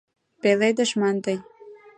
Пеледыш 0.41 0.91
ман 0.99 1.17
тый 1.23 1.37